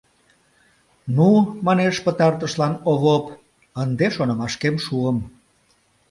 [1.15, 1.27] —Ну,—
[1.65, 3.25] манеш, пытартышлан Овоп,—
[3.81, 5.17] ынде шонымашкем шуым.